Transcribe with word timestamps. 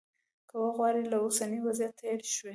که 0.49 0.55
وغواړو 0.63 1.01
له 1.11 1.17
اوسني 1.23 1.59
وضعیته 1.65 1.97
تېر 1.99 2.19
شو. 2.35 2.49